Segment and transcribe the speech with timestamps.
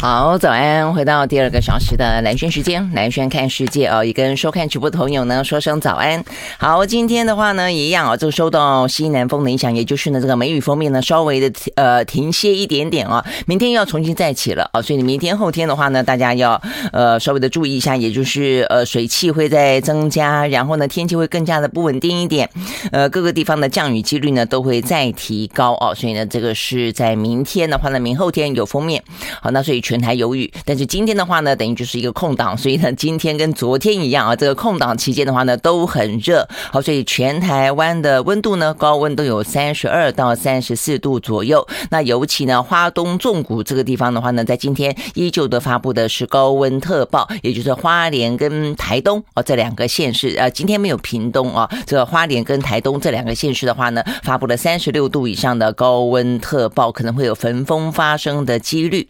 [0.00, 0.94] 好，早安！
[0.94, 6.24] 回到第二个小时的南轩时间，南轩看世界哦，也跟收看直播的朋友呢说声早安。
[6.56, 16.62] 好，今天的话呢，一样啊，就受到西南风的影响，也就是呢这个梅雨封面呢稍微的呃停歇一点点啊，明天又要重新再起了啊，所以明天后天的话呢，大家要
[16.92, 22.48] 呃稍微的注意一下，也就是呃水汽会再增加，然后呢天气会更加的不稳定一点，
[22.92, 29.02] 呃各个地方的降雨几率呢都会再提高哦，所以呢这个是在明天的话呢，明后天有封面，
[29.42, 29.82] 好，那所以。
[29.88, 41.66] 全台有雨，但是今天的话呢，等于就是一个空档，所以呢，今天跟昨天一样啊，这个空档期间的话呢，都很热，好，所以全台湾的温度呢，高温都有三十二到三十四度左右。
[41.88, 59.08] 那尤其呢，花东纵谷这个地方的话呢，在今天依旧的发布的是高温特报，也就是花莲跟台东哦这两个县市，呃，今天没有屏东啊，这个花莲跟台东这两个县市的话呢，发布了三十六度以上的高温特报，可能会有焚风发生的几率。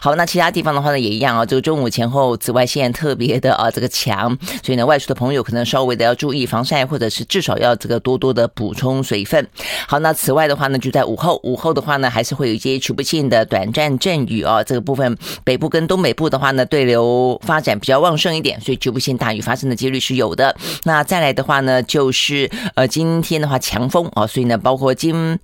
[0.00, 0.14] 好。
[0.19, 9.48] 那那其他地方的话呢，也一样啊，这个中午前后紫外线特别的啊这个强，所以呢，外出的朋友可能稍微的要注意防晒，或者是至少要这个多多的补充水分。
[9.88, 20.54] 好，那此外的话呢，就在午后，午后的话呢，还是会有一些局部性的短暂阵雨啊，这个部分北部跟东北部的话呢，对流发展比较旺盛一点，所以局部性大雨发生的几率是有的。
[20.84, 25.38] 那再来的话呢，就是呃今天的话强风啊，所以呢，包括今。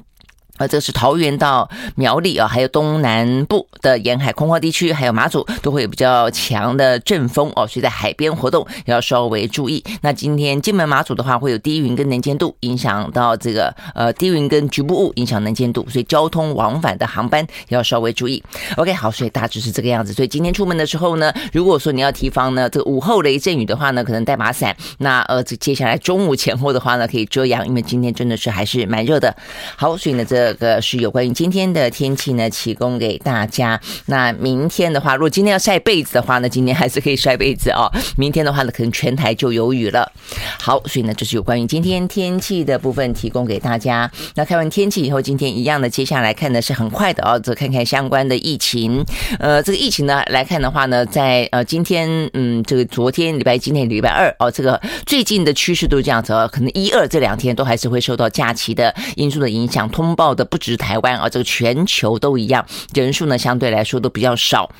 [0.56, 9.84] 啊，这是桃园到苗栗啊，还有东南部的沿海空旷地区，还有马祖都会有比较强的阵风哦，所以在海边活动要稍微注意。
[10.00, 18.42] 那今天金门马祖的话，会有低云跟能见度影响到这个呃低云跟局部雾影响能见度，所以交通往返的航班要稍微注意。
[18.76, 20.12] OK，好，所以大致是这个样子。
[20.12, 24.74] 所以今天出门的时候呢，如果说你要提防呢这个午后雷阵雨的话呢，可能带把伞。
[24.98, 29.36] 那呃，这接下来中午前后的话呢，可以遮阳，因为今天真的是还是蛮热的。
[29.76, 30.45] 好，所以呢这。
[30.46, 33.80] 这个是有关于今天的天气呢，提供给大家。
[34.04, 37.90] 那明天的话，如果今天要晒被子的话呢，今天还是可以晒被子哦。
[38.16, 40.12] 明天的话呢，可能全台就有雨了。
[40.60, 44.08] 好，所以呢，这是有关于今天天气的部分，提供给大家。
[44.36, 49.04] 那看完天气以后，今天一样的，接下来看的是很快的哦，则看看相关的疫情。
[49.40, 60.76] 呃，这个疫情呢来看的话呢，在呃今天，嗯，这个昨天礼拜，今天礼拜二哦，这个最近的趋势都是这样子哦，可能一二这两天都还是会受到假期的因素的影响，通报的不止。
[60.76, 62.64] 台湾啊，这个全球都一样，
[62.94, 64.70] 人数呢相对来说都比较少。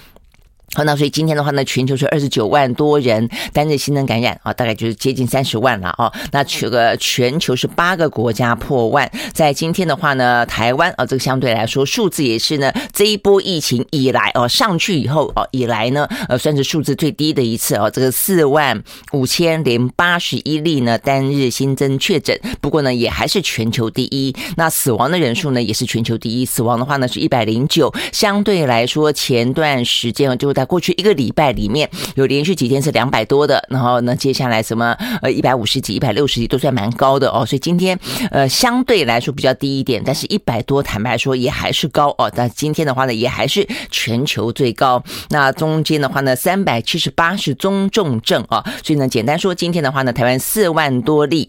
[0.75, 6.12] 好，那所以今天的话呢，全球是二十九万多人单日新增感染啊，大概就是接近三十万了啊。
[6.32, 24.34] 那这个全球是八个国家破万，在今天的话呢，台湾啊，这个相对来说数字也是呢这一波疫情以来哦上去以后哦以来呢，呃算是数字最低的一次哦，这个四万五千零八十一例呢单日新增确诊，不过呢也还是全球第一。
[24.56, 30.66] 那死亡的人数呢也是全球第一，死亡的话呢是一百零九，相对来说前段时间就在。
[30.66, 37.99] 过去一个礼拜里面有连续几天是两百多的，然后呢，接下来什么呃一百五十几、一百六十几都算蛮高的哦，所以今天
[38.31, 42.31] 呃相对来说比较低一点，但是一百多坦白说也还是高哦。
[42.34, 45.03] 但今天的话呢，也还是全球最高。
[45.31, 51.48] 那中间的话呢，三百七十八是中重症啊，所以呢，简单说，今天的话呢，台湾四万多例。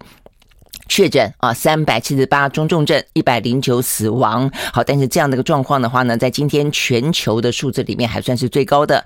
[0.88, 4.50] 确诊啊，三百七十八中重症，一百零九死亡。
[4.74, 9.03] 好，但是这样的一个状况的话呢，在今天全球的数字里面还算是最高的。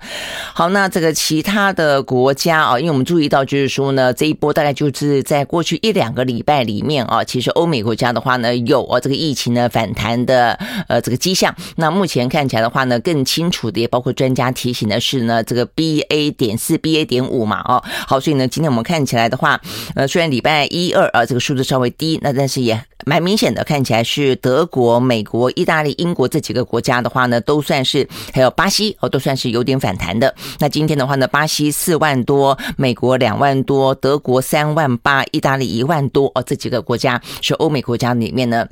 [0.54, 11.54] 好，那这个其他的国家啊，因为我们注意到就是说呢，这一波大概就是在过去一两个礼拜里面啊，其实欧美国家的话呢，有啊这个疫情呢反弹的呃这个迹象。
[11.76, 19.60] 那目前看起来的话呢，更清楚的也包括专家提醒的是呢，这个 BA 点四、BA 点五嘛，哦，好，所以呢，今天我们看起来的话，
[19.94, 21.62] 呃，虽然礼拜一二啊这个数字。
[21.72, 30.34] 稍微低，那但是也蛮明显的，看起来是德国、美国、意大利、英国这几个国家的话呢，都算是还有巴西哦，都算是有点反弹的。
[30.58, 38.68] 那今天的话呢，巴西四万多，美国两万多，德国三万八，意大利一万多哦，这几个国家是欧美国家里面呢，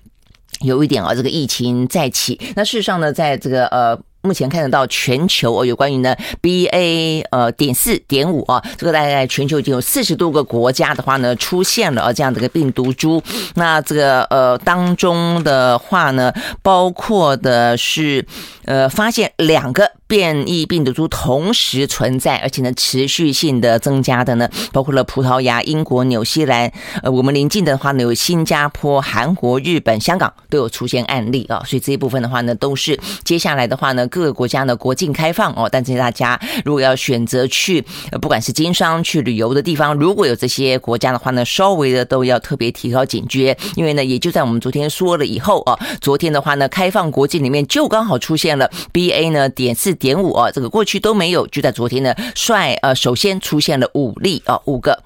[0.60, 2.38] 有一点啊，这个疫情再起。
[2.54, 3.98] 那事实上呢，在这个呃。
[4.22, 13.22] 目前看得到全球哦，有关于呢 BA 呃点四点五啊，这个大概全球已经有四十多个国家的话呢出现了啊这样的一个病毒株。
[13.54, 18.26] 那这个呃当中的话呢，包括的是
[18.66, 26.70] 呃发现两个变异病毒株同时存在，而且呢持续性的增加的呢，包括了葡萄牙、英国、纽西兰，
[27.02, 34.08] 呃我们邻近的话呢有新加坡、韩国、日本、香港都有出现案例啊，所以这一部分的话呢都是接下来的话呢。
[34.10, 37.82] 各个国家呢国境开放哦，但是大家如果要选择去，
[38.20, 55.02] 不管是经商去旅游的地方，如果有这些国家的话呢，稍微的都要特别提高警觉，因为呢，也就在我们昨天说了以后哦，昨天的话呢，开放国境里面就刚好出现了 BA 呢点四点五啊，这个过去都没有，就在昨天呢，率呃首先出现了五例啊，五个。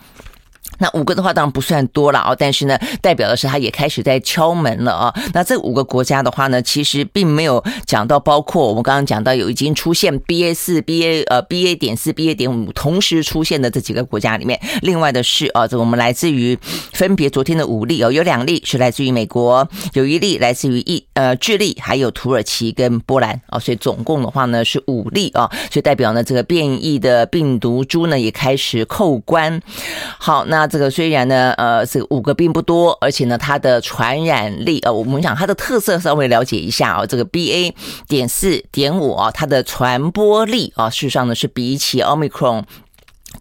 [0.78, 5.14] 那五个的话当然不算多了啊，但是呢，代表的是它也开始在敲门了啊。
[5.32, 16.58] 那这五个国家的话呢，其实并没有讲到包括我们刚刚讲到有已经出现 BA 四、BA 呃 BA 点四、BA 点五同时出现的这几个国家里面，另外的是啊，这我们来自于
[16.92, 29.62] 分别昨天的五例哦，有两例是来自于美国，有一例来自于意呃智利，还有土耳其跟波兰啊，所以总共的话呢是五例啊，所以代表呢这个变异的病毒株呢也开始扣关。
[30.18, 30.64] 好，那。
[30.74, 37.72] 这个虽然呢，呃，这五个并不多，而且呢，它的传染力，呃，我们讲它的特色稍微了解一下啊，这个 BA
[38.08, 42.64] 点四点五啊，它的传播力啊，事实上呢是比起 Omicron。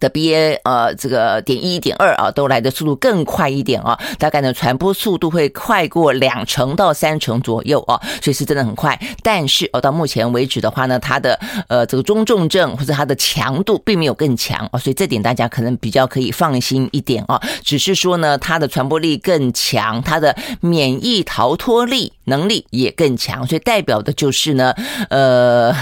[0.00, 8.98] 的 BA 呃，这个点一点二啊，都来的速度更快一点啊，大概呢传播速度会快过两成到三成左右啊，所以是真的很快。
[9.22, 11.38] 但是哦，到目前为止的话呢，它的
[11.68, 17.40] 呃这个中重症或者它的强度并没有更强啊，所以这点大家可能比较可以放心一点啊。
[17.62, 24.74] 只是说呢，它的传播力更强，它的免疫逃脱力能力也更强，所以代表的就是呢，
[25.10, 25.74] 呃，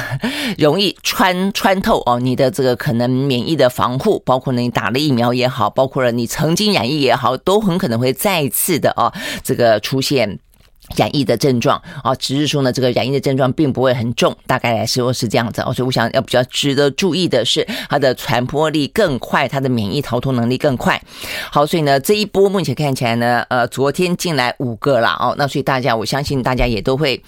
[0.59, 4.21] 容易穿穿透哦你的这个可能免疫的防库。
[4.25, 9.13] 包括呢，你打了疫苗也好，包括了你曾经染疫也好，都很可能会再次的啊，
[9.45, 10.39] 这个出现
[10.97, 12.13] 染疫的症状啊。
[12.17, 15.63] 只是说呢，这个染疫的症状并不会很重，大概来说是这样子。
[15.63, 21.01] 所以我想要比较值得注意的是，它的传播力更快，它的免疫逃脱能力更快。
[21.51, 27.23] 好，所以呢，这一波目前看起来呢，呃，昨天进来五个了哦，那所以大家，我相信大家也都会。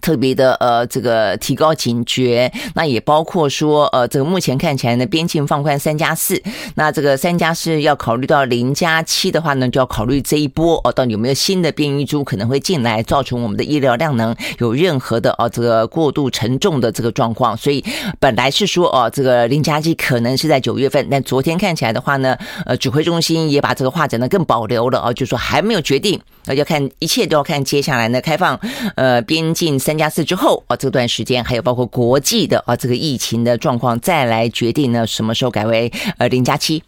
[0.00, 6.42] 特别的呃，这个提高警觉，那也包括说呃，这个目前看起来呢，边境放宽三加四，
[6.74, 17.56] 那这个三加四要考虑到零加七的话呢，就要考虑这一波哦，到底有没有新的变异株可能会进来，造成我们的医疗量能有任何的哦这个过度沉重的这个状况。
[17.56, 17.82] 所以
[18.18, 22.36] 本来是说哦，这个零加七可能是在九月份，但昨天看起来的话呢，
[22.66, 28.58] 呃，指挥中心也把这个话讲得更保留了哦，就说还没有决定，那要看一切都要看接下来呢开放
[28.96, 29.78] 呃边境。
[29.84, 36.82] 三加四之后啊，这段时间还有包括国际的啊这个疫情的状况，再来决定呢什么时候改为呃零加七。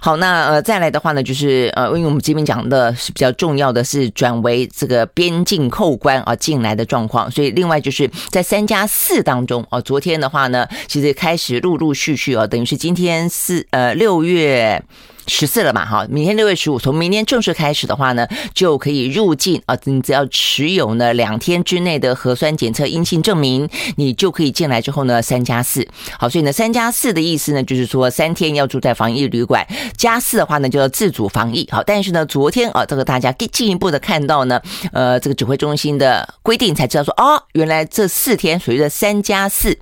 [0.00, 14.82] 好，那呃再来的话呢，就是呃因为我们这边讲的是比较重要的是转为这个边境扣关啊进来的状况，所以另外就是在三加四当中啊，昨天的话呢，其实开始陆陆续续啊，等于是今天四呃六月。
[15.28, 19.76] 十四了嘛，哈，明天六月十五，从明天正式开始的话呢，就可以入境啊。
[19.84, 25.86] 你只要持有呢两天之内的核酸检测阴性证明，你就可以进来之后呢三加四。
[26.18, 29.66] 好，所以呢三加四的意思呢，就是说三天要住在防疫旅馆，
[29.96, 31.68] 加四的话呢就要自主防疫。
[31.70, 34.60] 好，但是呢昨天啊，这个大家更进一步的看到呢，
[34.92, 39.78] 呃，这个指挥中心的规定才知道说，哦，原来这四天属于的三加四，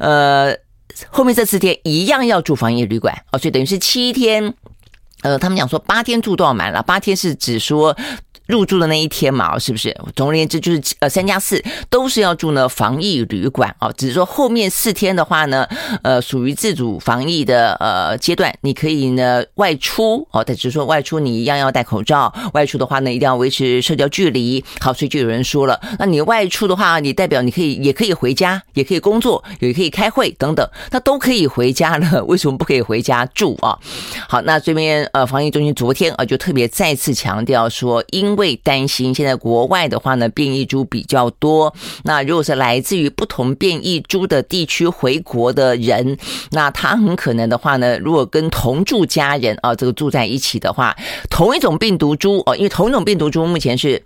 [0.00, 0.56] 呃，
[1.08, 3.14] 后面这四天一样要住防疫旅馆。
[3.30, 4.54] 哦，所以等于是七天。
[5.22, 7.96] 呃，他们讲说八天住多少满了，八天是指说。
[8.46, 9.96] 入住的那一天嘛，是不是？
[10.14, 13.90] 总而言之，就是呃三加四都是要住呢防疫旅馆啊。
[13.96, 15.66] 只是说后面四天的话呢，
[16.02, 24.64] 呃，属于自主防疫的呃阶段，你可以呢外出哦，但只是说外出你一样要戴口罩，外出的话呢一定要维持社交距离。
[24.80, 33.78] 好，所以就有人说了，那你外出的话，你代表你可以也可以回家，也可以工作，也可以开会等等，那都可以回家了，为什么不可以回家住啊？
[34.28, 41.74] 好，那这边呃防疫中心昨天啊就特别再次强调说，因因为担心现在国外的话呢，变异株比较多。
[42.02, 46.16] 那如果是来自于不同变异株的地区回国的人，
[46.50, 50.96] 那他很可能的话呢，如果跟同住家人啊，这个住在一起的话，
[51.28, 54.02] 同一种病毒株哦，因为同一种病毒株目前是。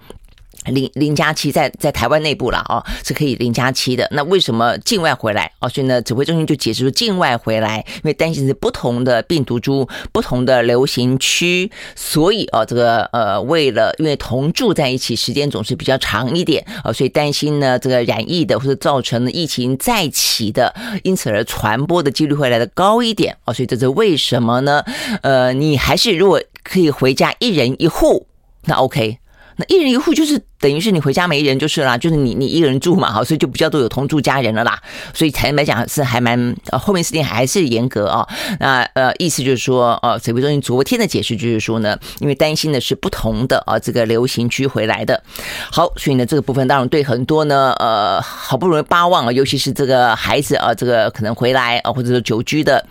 [0.64, 4.08] 零零加七在在台湾内部了哦，是可以零加七的。
[4.10, 5.68] 那为什么境外回来哦？
[5.68, 23.54] 所以呢，指挥中心就解释说，境外回来，因为担心是不同的病毒株、不同的流行区，所以哦，这个呃，为了因为同住在一起时间总是比较长一点啊，所以担心呢，这个染疫的或者造成疫情再起的，因此而传播的几率会来得高一点哦。
[23.54, 24.82] 所以这是为什么呢？
[25.22, 28.26] 呃，你还是如果可以回家一人一户，
[28.64, 29.18] 那 OK。
[29.56, 34.80] 那一人一户就是等于是你回家没人就是啦，就是你你一个人住嘛，哈，所以就比较多有同住家人了啦。
[35.14, 38.26] 所以坦白讲是还蛮呃后面四天还是严格啊。
[38.60, 45.22] 那呃意思就是说，呃指挥中心昨天的解释就是说呢，因为担心的是不同的啊这个流行区回来的。
[45.70, 52.84] 好，所以呢这个部分当然对很多呢呃好不容易巴望啊，尤其是这个孩子啊，这个可能回来啊，或者说久居的。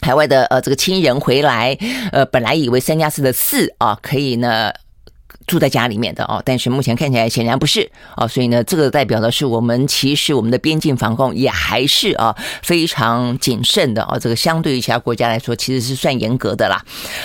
[0.00, 1.78] 海外的呃这个亲人回来，
[2.10, 4.72] 呃本来以为三加四的四啊可以呢。
[5.52, 16.82] 住在家里面的哦，但是目前看起来显然不是哦，所以呢，这个代表的是我们其实我们的边境防控也还是啊非常谨慎的哦，这个相对于其他国家来说，其实是算严格的啦。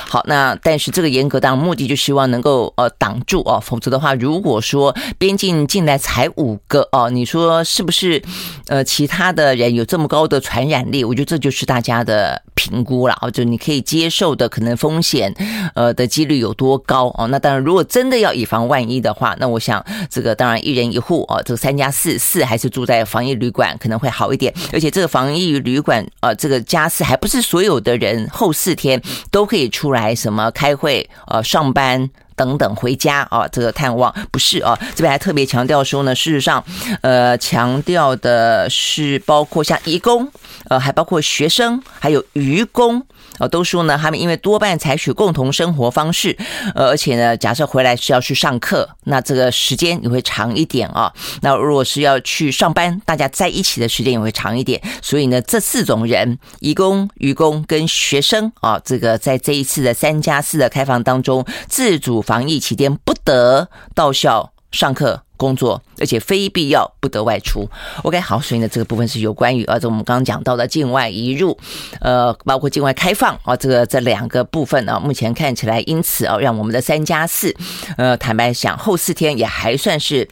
[0.09, 8.21] 好，那但是这个严格当然目的就希望能够呃挡住哦，否则的话，如果说边境进来才五个哦，你说是不是？
[8.67, 15.33] 呃，其他的人有这么高的传染力，我觉得这就是大家的评估了哦，就你可以接受的可能风险
[15.73, 17.27] 呃的几率有多高哦？
[17.27, 24.53] 那当然，如果真的要以防万一的话，那我想这个当然一人一户哦，这个三加四四还是住在防疫旅馆可能会好一点。
[24.73, 34.77] 而且这个防疫旅馆呃，这个加四还不是所有的人后四天都可以出来什么开会呃上班等等回家啊，这个探望不是啊。
[34.95, 36.63] 这边还特别强调说呢，事实上
[37.01, 40.31] 呃强调的是包括像义工
[40.69, 43.05] 呃，还包括学生还有渔工。
[43.37, 46.37] 啊，都说呢，他们因为多半采取共同生活方式，
[46.75, 51.13] 呃，而且呢，假设回来是要去上课，那这个时间也会长一点啊。
[51.41, 54.81] 那如果是要去上班，大家在一起的时间也会长一点。
[55.01, 65.21] 所以呢，这四种人，义工、愚工跟学生啊，这个在这一次的三加四的开放当中，自主防疫期间不得到校上课。
[65.37, 67.69] 工作，而且非必要不得外出。
[68.01, 71.55] OK，好，所以呢，这个部分是有关于啊，这我们刚刚讲到的境外移入，
[72.01, 77.55] 呃，包括境外开放啊，这个这两个部分啊，目前看起来，因此啊，让我们的三加四，
[77.97, 80.27] 呃，坦白讲，后四天也还算是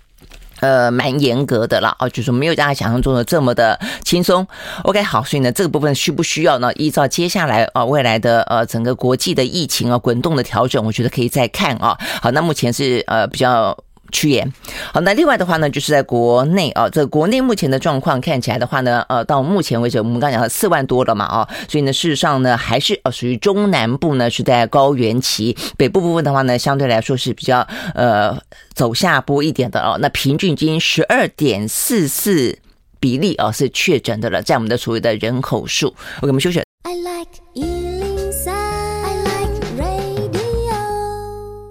[0.62, 4.48] 呃蛮严格的了啊，就是没有大家想象中的这么的轻松。
[4.86, 6.74] OK，好，所以呢，这个部分需不需要呢？
[6.74, 11.96] 依照接下来啊未来的呃整个国际的疫情啊滚动的调整，我觉得可以再看啊。
[12.24, 13.78] 好，那目前是呃比较。
[14.16, 14.50] 趋严，
[14.94, 28.38] 好，那另外的话呢，就是在国内啊，这国内目前的状况看起来的话呢，呃，到目前为止，我们刚讲了四万多了嘛，啊，所以呢，事实上呢，还是呃属于中南部呢是在高原期，北部部分的话呢，相对来说是比较呃
[28.74, 29.98] 走下坡一点的哦。
[30.00, 32.58] 那平均已经十二点四四
[33.02, 35.88] 比例啊是确诊的了，在我们的所谓的人口数
[36.20, 36.62] ，OK，我们休息。
[36.84, 37.85] I like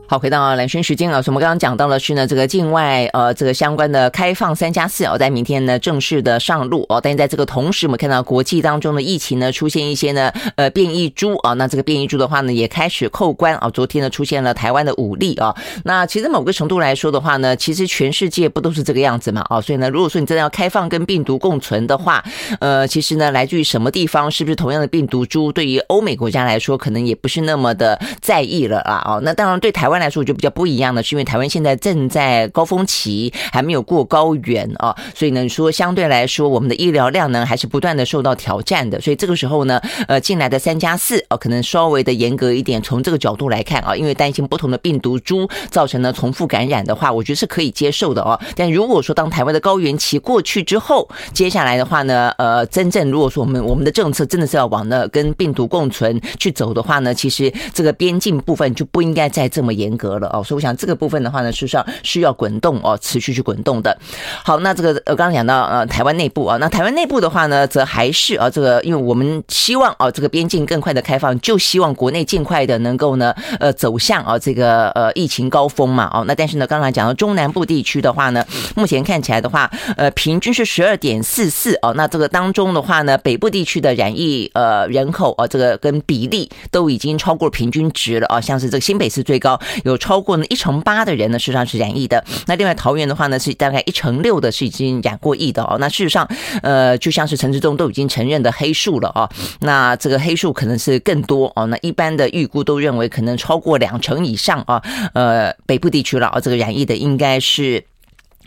[0.07, 7.01] 好，回到蓝轩时间啊，所以我们刚刚讲到的是呢，这个境外呃，这个相关的开放三加四哦，在明天呢正式的上路哦。
[7.03, 13.71] 但是在这个同时，我们看到国际当中的疫情呢出现一些呢呃变异株啊，那这个变异株的话呢也开始扣关啊。
[13.71, 19.59] 昨天呢出现了台湾的五例啊，那其实某个程度来说的话呢，其实全世界不都是这个样子嘛啊？
[19.59, 22.23] 所以呢，如果说你真的要开放跟病毒共存的话，
[22.61, 29.03] 呃，其实呢来自于什么地方，是不是同样的病毒株，对于欧美国家来说，可能也不是那么的在意了啊。
[29.07, 29.94] 哦，那当然对台湾。
[30.01, 39.01] 来说就比较不一样的是，因为台湾现在正在高峰期，还没有过高原啊，所以呢，说相对来说，我们的医疗量呢还是不断的受到挑战的。
[39.01, 42.83] 所以这个时候呢，呃，进来的三加四哦，可能稍微的严格一点。
[42.83, 48.39] 从这个角度来看啊，因为担心不同的病毒株造成了重复感染的话，我觉得是可以接受的哦。
[48.57, 59.84] 但如果说当台湾的高原期过去之后，接下来的话呢，呃，真正如果说我们我们的政策真的是要往那跟病毒共存去走的话呢，其实这个边境部分就不应该再这么严。
[59.85, 63.97] 严格了哦，所以我想这个部分的话呢，事实上需要滚动哦，持续去滚动的。
[64.43, 89.59] 好，那这个呃，刚刚讲到呃，台湾内部啊，那台湾内部的话呢，则还是啊，这个因为我们希望啊，这个边境更快的开放，就希望国内尽快的能够呢，呃，走向啊这个呃疫情高峰嘛，哦，那但是呢，刚才讲到中南部地区的话呢，目前看起来的话，呃，平均是十二点四四哦，那这个当中的话呢，北部地区的染疫呃人口啊，这个跟比例都已经超过平均值了啊，像是这个新北市最高。
[89.85, 92.25] 有超过呢一成八的人呢，事实上是染疫的。
[92.47, 95.77] 那另外桃园的话呢，是大概一成六的是已经染过疫的哦。
[95.81, 96.29] 那事实上，
[96.63, 99.29] 呃，就像是陈志忠都已经承认的黑数了哦。
[99.61, 101.67] 那这个黑数可能是更多哦。
[101.67, 104.83] 那一般的预估都认为可能超过两成以上啊。
[105.15, 107.85] 呃，北部地区了啊，这个染疫的应该是。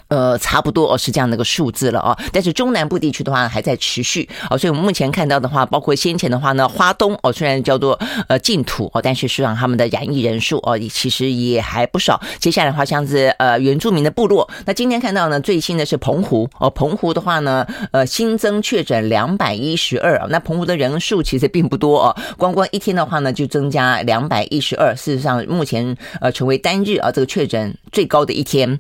[0.10, 2.18] 呃，差不多哦，是这样的一个数字了哦。
[2.32, 12.22] 但是中南部地区的话还在持续哦，所以我们目前看到的话，包括先前的话呢，花东哦，虽然叫做呃净土哦，但是实际上他们的染疫人数哦，其实也还不少。
[12.40, 28.80] 接下来的话，像是呃原住民的部落，那今天看到呢，最新的是澎湖哦，澎湖的话呢，呃新增确诊两百一十二，那澎湖的人数其实并不多哦，光光一天的话呢，就增加两百一十二，事实上目前呃成为单日啊这个确诊最高的一天。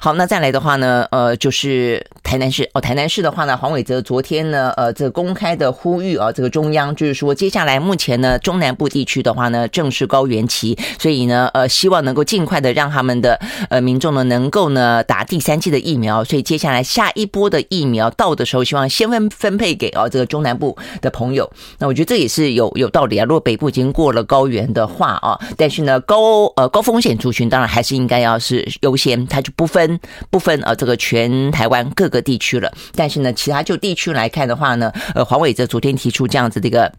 [0.00, 0.74] 好，那再来的话话。
[0.76, 13.38] 呢，呃，就是台南市哦，台南市的话呢，黄伟哲昨天呢，呃，这公开的呼吁啊，这个中央就是说，接下来目前呢，中南部地区的话呢，正是高原期，所以呢，呃，希望能够尽快的让他们的
[13.70, 21.48] 呃民众呢，能够呢打第三剂的疫苗，所以接下来下一波的疫苗到的时候，希望先分分配给哦这个中南部的朋友。
[21.78, 23.24] 那我觉得这也是有有道理啊。
[23.24, 30.53] 如果北部已经过了高原的话啊，但是呢，高呃高风险族群当然还是应该要是优先，它就不分不分。
[30.62, 36.92] 呃，这个全台湾各个地区了，但是呢，其他就地区来看的话呢，呃，黄伟哲昨天提出这样子的一个。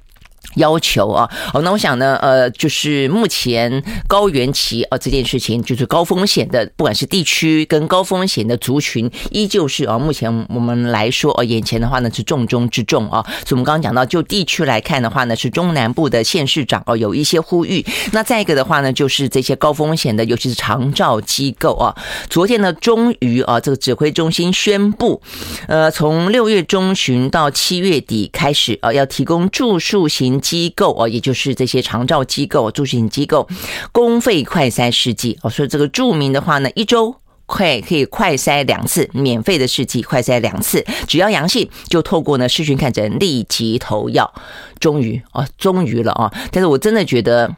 [0.56, 13.22] 要求啊，好，那我想呢，呃，就是目前高原期啊这件事情，就是高风险的，不管是地区跟高风险的族群，依旧是啊，目前我们来说啊，眼前的话呢是重中之重啊。
[13.46, 17.86] 所以，我们刚刚讲到，就地区来看的话呢，是中南部的县市长哦有一些呼吁。
[18.14, 21.96] 那再一个的话呢，就是这些高风险的，尤其是长照机构啊，
[22.30, 25.22] 昨天呢，终于啊，这个指挥中心宣布，
[25.68, 30.35] 呃，从六月中旬到七月底开始啊，要提供住宿型。
[30.42, 33.48] 机构哦，也就是这些长照机构、助行机构，
[33.92, 37.15] 公费快筛试剂哦，所以这个著名的话呢，一周
[37.46, 44.34] 快可以快筛两次，免费的试剂快筛两次，只要阳性就透过呢视讯看诊立即投药，
[44.80, 46.34] 终于哦，终于了啊！
[46.51, 47.56] 但是我真的觉得。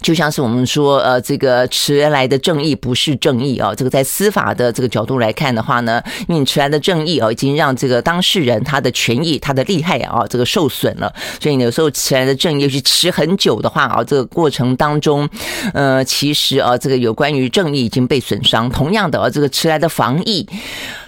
[0.00, 3.74] 就像是我们说，呃，这个迟来的正义不是正义啊。
[3.74, 11.12] 这个在司法的这个角度来看的话呢，因为你迟来的正义啊，已经让这个当事人他的权益、他的利害啊，这个受损了。
[11.40, 15.28] 所以有时候迟来的正义，是迟很久的话啊，这个过程当中，
[15.74, 18.70] 呃，其实啊，这个有关于正义已经被损伤。
[18.70, 20.46] 同样的啊，这个迟来的防疫。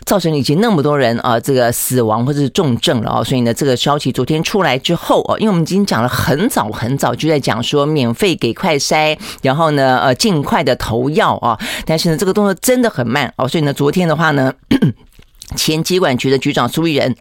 [0.04, 14.52] 造成已经那么多人啊，这个死亡或者是重症了啊，所以呢，这个消息昨天出来之后啊，因为我们已经讲了很早很早就在讲说免费给快筛，然后呢，呃，尽快的投药啊，但是呢，这个动作真的很慢哦，所以呢，昨天的话呢，
[15.56, 17.14] 前监管局的局长苏益仁。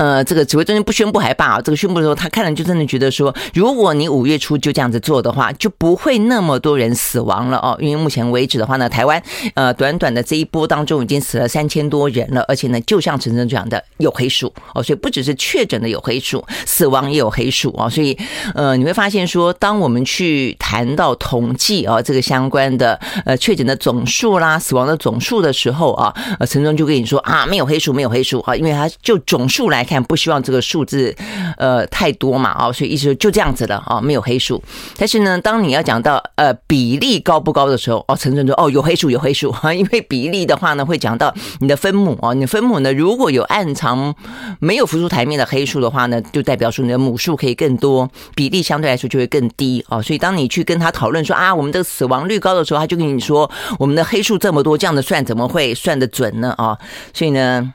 [0.00, 7.76] 呃，这个指挥中心不宣布还罢啊，这个宣布的时候，他看了就真的觉得说，如果你五月初就这样子做的话，就不会那么多人死亡了哦。
[7.78, 17.86] 因为目前为止的话呢，台湾呃短短的这一波当中已经死了三千多人了，而且呢，就像陈真这样的有黑数哦，所以不只是确诊的有黑数，死亡也有黑数啊。
[17.86, 18.16] 所以
[18.54, 29.86] 呃，你会发现说，当我们去谈到统计啊，这个相关的呃确诊的总数啦、死亡的总数的时候啊，呃，陈真就跟你说啊，没有黑数，没有黑数啊，因为他就总数来。
[29.90, 31.14] 看，不希望这个数字，
[31.56, 34.62] 呃，太多嘛，啊，所以意思就这样子了啊，没有黑数。
[34.96, 44.14] 但是呢，当你要讲到呃比例高不高的时候，哦，陈真说哦有黑数有黑数啊， 因为比例的话呢，会讲到你的分母哦，你的分母呢如果有暗藏
[44.60, 50.00] 没有浮出台面的黑数的话呢，就代表说你的母数可以更多，比例相对来说就会更低啊。
[50.00, 56.54] 所以当你去跟他讨论说啊，我们的死亡率高的时候，他就跟你说我们的黑数这么多，这样的算怎么会算得准呢？
[56.56, 56.78] 啊，
[57.12, 57.72] 所以呢。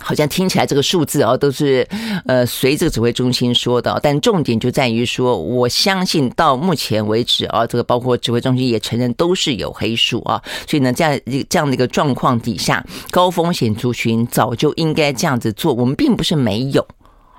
[0.00, 1.86] 好像听起来这个数字啊，都是
[2.26, 16.86] 呃随着指挥中心说的，但重点就在于说，我相信到目前为止啊，这个包括指挥中心也承认都是有黑数啊，所以呢，在这样的一个状况底下，高风险族群早就应该这样子做，我们并不是没有。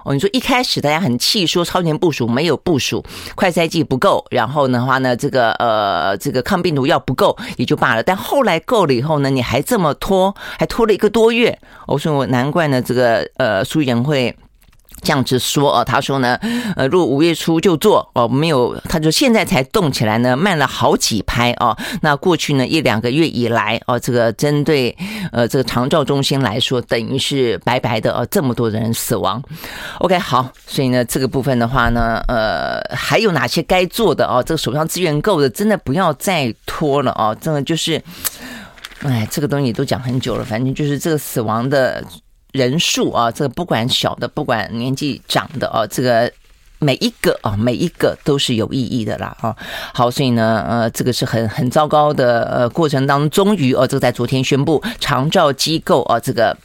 [0.03, 3.03] 哦，你说一开始大家很气，说超前部署没有部署，
[3.35, 8.03] 快筛剂不够，然后的话呢，这个呃，这个抗病毒药不够也就罢了。
[8.03, 11.57] 但后来够了以后呢，你还这么拖，还拖了一个多月。
[11.87, 14.35] 我说我难怪呢，这个呃，苏妍会。
[15.01, 16.37] 这样子说哦，他说呢，
[16.75, 21.77] 呃，如果五月初就做哦，没有，他就现在才动起来呢，慢了好几拍哦。
[22.01, 24.95] 那过去呢一两个月以来哦，这个针对
[25.31, 29.41] 呃这个长照中心来说，等于是白白的哦，这么多人死亡。
[29.99, 34.43] OK，好，所以呢这个部分的话呢，呃，还有哪些该做的哦？
[34.45, 37.35] 这个手上资源够的，真的不要再拖了哦。
[37.39, 38.01] 真的就是，
[39.03, 42.03] 哎，这个东西都讲很久了，反正就是这个死亡的。
[42.51, 46.31] 人数啊，这个不管小的，不管年纪长的啊，这个
[46.79, 49.55] 每一个啊，每一个都是有意义的啦啊。
[49.93, 56.57] 好，所以呢，呃，这个是很很糟糕的呃过程当中，终于哦，这个在昨天宣布长照机构啊，这个。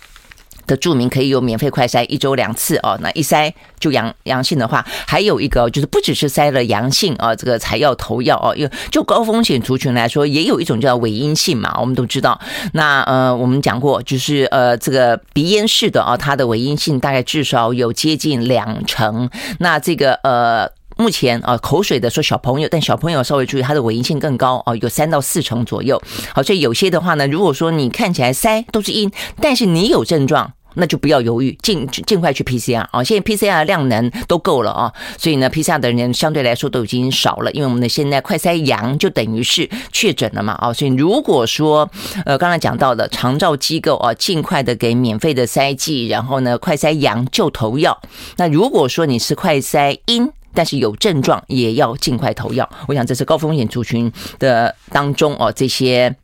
[0.66, 8.54] 的住民可以有免费快筛一周两次哦，那一筛就阳阳性的话，还有一个就是不只是筛了阳性啊，这个才要投药哦。
[8.56, 12.40] 因为就高风险族群来说，也有一种叫伪阴性嘛，我们都知道。
[12.72, 19.28] 那呃，我们讲过，就是呃，这个鼻咽式的啊，它的伪阴性大概至少有接近两成。
[19.58, 26.00] 那这个呃，目前啊，口水的说小朋友，但小朋友稍微注意，它的伪阴性更高哦，有三到四成左右。
[26.34, 30.52] 好，所以有些的话呢，如果说你看起来筛都是阴，但是你有症状。
[30.76, 33.04] 那就不要犹豫，尽尽快去 PCR 啊！
[33.04, 40.72] 现在 PCR 量能都够了啊，所以呢，PCR 的人相对来说都已经少了，因为我们的现在快筛阳就等于是确诊了嘛啊！
[40.72, 41.88] 所以如果说
[42.26, 48.02] 呃刚才讲到的长照机构啊，尽快的给免费的筛剂，然后呢，快筛阳就投药。
[48.38, 52.68] 那如果说你是快筛阴，但是有症状，也要尽快投药。
[52.88, 56.14] 我想这是高风险族群的当中哦，这些。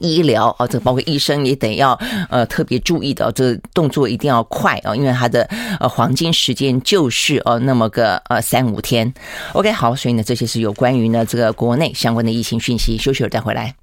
[0.00, 1.98] 医疗啊，这包括医生也得要
[2.30, 5.42] 呃特别注意的，这动作一定要快啊，因为它的
[5.80, 9.12] 呃黄金时间就是呃那么个呃三五天。
[9.54, 13.74] OK，好，所以呢，这些是有关于呢这个国内相关的疫情讯息，休息会再回来。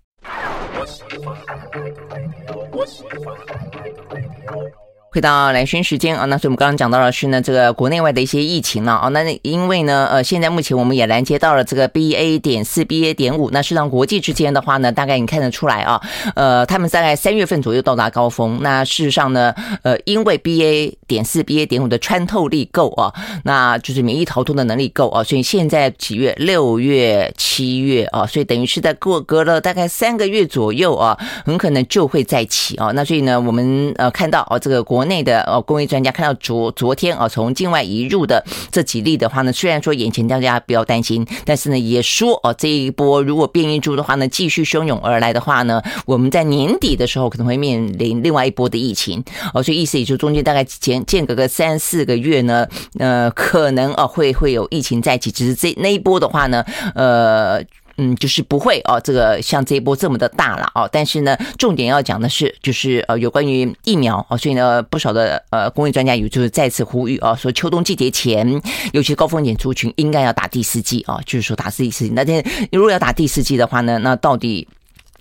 [5.16, 9.08] 回到蓝轩时间啊，那所以我们刚刚讲到的是呢，这个国内外的一些疫情了啊。
[9.08, 13.50] 那因为呢，呃，现在目前我们也拦截到了这个 BA 点四、BA 点五。
[13.50, 16.02] 那实上国际之间的话呢，大概你看得出来啊，
[16.36, 18.60] 呃，他们大概三月份左右到达高峰。
[18.62, 23.14] 那事实上呢，呃，因为 BA 点四、BA 点五的穿透力够啊，
[23.46, 26.36] 那就是免疫逃脱的能力够啊，所以现在几月？
[26.38, 32.92] 六月、七月啊，所以等于是在过隔了大概三个月左右啊，很可能就会再起啊。
[32.92, 52.68] 那所以呢，我们呃看到啊，这个国内的呃公卫专家看到昨昨天啊，从境外移入的这几例的话呢，虽然说眼前大家不要担心，但是呢也说哦，这一波如果变异株的话呢，继续汹涌而来的话呢，我们在年底的时候可能会面临另外一波的疫情哦，所以意思也就中间大概间间隔个三四个月呢，
[53.00, 56.64] 呃，可能啊会会有疫情再起，只是这那一波的话呢，
[56.96, 57.64] 呃。
[57.98, 60.90] 嗯，就是不会哦，这个像这一波这么的大了哦。
[60.92, 68.62] 但是呢，重点要讲的是，就是呃，有关于疫苗哦，所以呢，不少的呃，公益专家也就是再次呼吁啊，说秋冬季节前，
[68.94, 72.12] 尤其高风险族群应该要打第四季啊，就是说打第四季。
[72.16, 74.68] 那天如果要打第四季的话呢，那到底？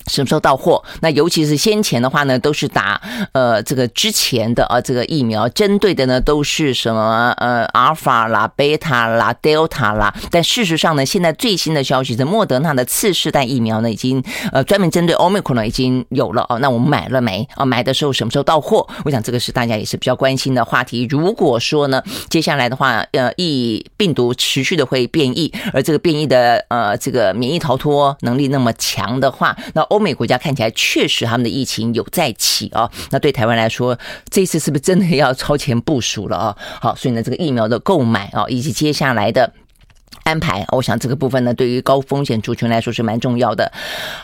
[0.06, 0.82] 什么时候到货？
[1.00, 3.00] 那尤其是先前的话呢，都是打
[3.32, 10.14] 呃这个之前的啊这个疫苗，针对的呢都是什么呃阿尔法啦、贝塔啦、德尔塔啦。
[10.30, 16.58] 但事实上呢，现在最新的消息是，莫德纳的次世代疫苗呢已经呃专门针对 Omicron 呢已经有了哦。
[16.58, 17.48] 那我们买了没？
[17.54, 18.86] 啊，买的时候什么时候到货？
[19.04, 21.06] 我想这个是大家也是比较关心的话题。
[21.10, 33.96] 如果说呢，接下来的话，呃，疫病毒持续的会变异，而这个变异的呃这个免疫逃脱能力那么强的话，那欧美国家看起来确实他们的疫情有在起啊，那对台湾来说，
[34.28, 36.56] 这次是不是真的要超前部署了啊？
[36.80, 39.52] 好，所以呢，这个疫苗的购买啊，以及接下来的。
[40.22, 43.70] 安排，我想这个部分呢，对于高风险族群来说是蛮重要的。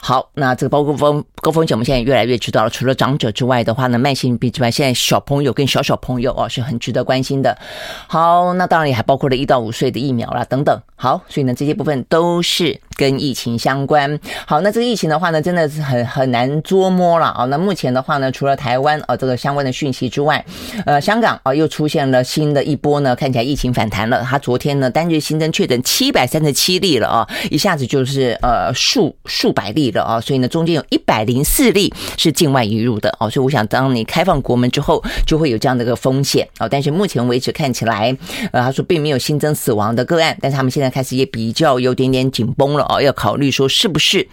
[0.01, 2.71] 好，那这个包括风高风险，我们现在越来越知道了。
[2.71, 7.59] 除了长者之外的话呢，慢性病之外，现在小朋友跟小小朋友哦是很值得关心的。
[8.07, 10.81] 好，那当然也还包括了一到五岁的疫苗啦等等。
[10.95, 14.19] 好，所以呢，这些部分都是跟疫情相关。
[14.47, 17.45] 好，那这个疫情的话呢，真的是很很难捉摸了啊。
[17.47, 20.45] 那目前的话呢，除了台湾啊这个相关的讯息之外，
[20.87, 24.23] 呃，香港啊又出现了新的一波呢，看起来疫情反弹了。
[24.23, 25.80] 他昨天呢单日新增确诊。
[25.83, 36.69] 七百三十七例了啊，一下子就是呃数数百例了啊，所以呢，中间有一百零四例是境外移入的哦，所以我想，当你开放国门之后，就会有这样的一个风险啊。
[36.69, 38.17] 但是目前为止看起来，
[38.53, 44.27] 呃，他说并没有新增死亡的个案，但是他们现在开始也比较有点点紧绷了啊，要考虑说是不是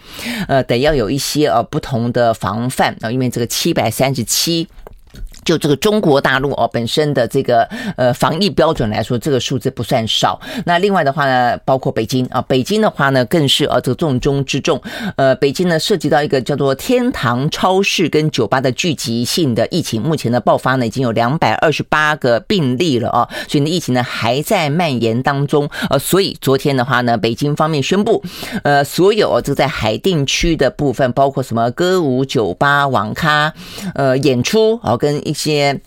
[0.46, 4.66] 呃得要有一些呃不同的防范啊，因为这个七百三十七。
[5.44, 7.62] 就这个中国大陆哦本身的这个
[7.96, 10.38] 呃防疫标准来说，这个数字不算少。
[10.66, 14.78] 那另外的话呢，包括北京啊，北京的话呢更是呃这个重中之重。
[15.16, 25.66] 呃，北京呢涉及到一个叫做天堂超市跟酒吧的聚集性的疫情，目前的爆发呢已经有两百二十八个病例了啊，所以呢疫情呢还在蔓延当中。
[25.88, 28.22] 呃，所以昨天的话呢，北京方面宣布，
[28.64, 33.50] 呃，所有这在海淀区的部分，包括什么歌舞酒吧、网咖、
[33.94, 35.37] 呃演出啊跟一。
[35.38, 35.80] 些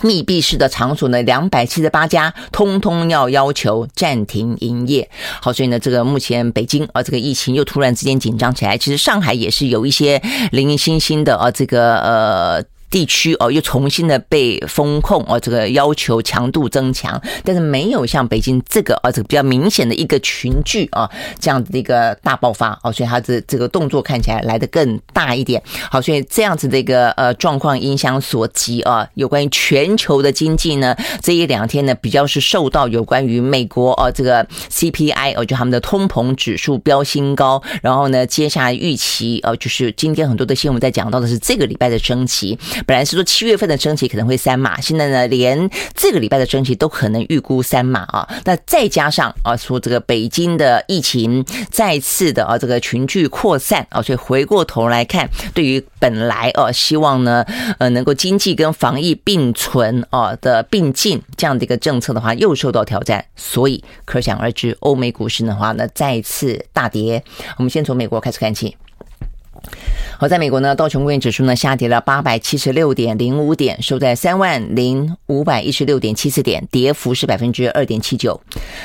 [0.00, 5.10] 密闭式的场所呢，两百七十八家，通通要要求暂停营业。
[5.40, 8.78] 好，所以呢，这个目前北京啊，这个疫情又突然之间紧张起来。
[8.78, 12.64] 其实上海也是有一些零零星星的啊，这个呃。
[12.94, 25.60] 地区哦，又重新的被封控哦，这个要求强度增强，但是没有像北京这个啊，这个比较明显的一个群聚啊这样子的一个大爆发哦，所以它的这个动作看起来来得更大一点。
[25.90, 42.56] 好，所以这样子的一个呃状况影响所及啊，有关于全球的经济呢，这一两天呢比较是受到有关于美国哦这个 CPI 哦就他们的通膨指数飙新高，然后呢接下来预期呃就是今天很多的新闻在讲到的是这个礼拜的升息。
[42.86, 48.28] 本来是说七月份的升息可能会三码，现在呢，连这个礼拜的升息都可能预估三码啊。
[48.44, 57.44] 那再加上啊，说这个北京的疫情再次的啊，这个群聚扩散啊，所以回过头来看，对于本来啊，希望呢，
[57.78, 63.24] 呃，能够经济跟防疫并存啊的并进这样的一个政策的话，又受到挑战。
[63.36, 67.22] 所以可想而知，欧美股市的话呢，再次大跌。
[67.56, 68.76] 我们先从美国开始看起。
[70.16, 78.40] 好，在美国呢，道琼工业指数呢下跌了八百七十六点零五点，收在三万零五百一十六点七四点，跌幅是百分之二点七九。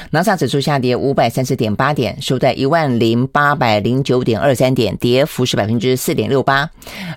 [0.10, 6.70] 纳斯达克指数下跌五百三十点八点，收在一万零八百零九点二三点，跌幅是百分之四点六八。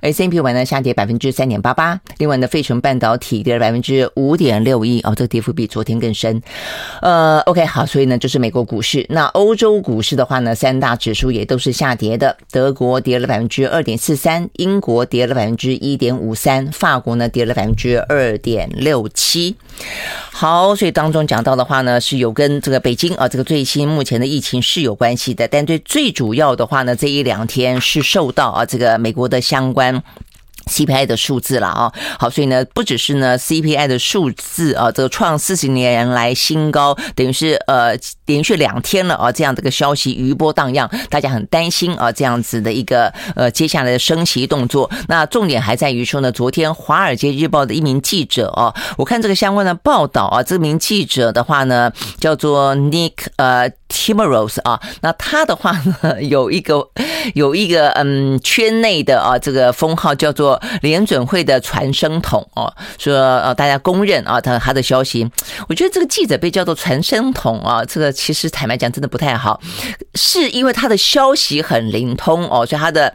[0.02, 1.98] S&P 500呢下跌百分之三点八八。
[2.18, 6.40] 另外呢，费城半导体跌了百分之五点六一，哦，这个跌幅比昨天更深。
[7.00, 9.04] 呃，OK，好，所以呢，就是美国股市。
[9.08, 19.56] 那欧洲股市的话呢，三大指数也都是下跌的，德国跌了百分之二点四三，英国跌了百分之一点五三，法国呢跌了百分之二点六七。
[20.30, 30.02] 好，所以当中讲到的话呢，是有跟这个北京啊这个最新目前的疫情是有关系的，但最最主要的话呢，这一两天是受到啊这个美国的相关。
[30.70, 37.96] CPI 的数字了啊，好，所以呢，不只是呢 CPI 的数字啊，这个创四十年来新高，等于是呃
[38.26, 44.90] 连续两天了啊，这样的一个消息余波荡漾，大家很担心啊，这样子的一个呃接下来的升息动作。
[45.08, 56.88] 那重点还在于说呢，昨天《华尔街日报》的一名记者啊，我看这个相关的报道啊，这名记者的话呢，叫做 Nick 呃 Timorous 啊，那他的话呢， 有一个
[57.34, 60.60] 有一个嗯圈内的啊这个封号叫做。
[60.80, 65.30] 联准会的传声筒哦，说呃，大家公认啊，他他的消息，
[65.68, 69.60] 我觉得这个记者被叫做传声筒啊，这个其实坦白讲真的不太好，
[70.14, 73.14] 是因为他的消息很灵通哦，所以他的。